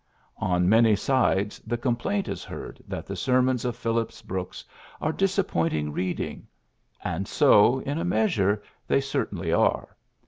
On 0.39 0.67
many 0.67 0.95
sides 0.95 1.59
the 1.59 1.77
complaint 1.77 2.27
is 2.27 2.43
heard 2.43 2.81
that 2.87 3.05
the 3.05 3.15
sermons 3.15 3.65
of 3.65 3.75
Phillips 3.75 4.23
Brooks 4.23 4.65
are 4.99 5.11
disappointing 5.13 5.91
reading; 5.93 6.47
and 7.03 7.27
so, 7.27 7.77
in 7.81 7.99
a 7.99 8.03
measure, 8.03 8.63
they 8.87 8.99
certainly 8.99 9.53
are. 9.53 9.95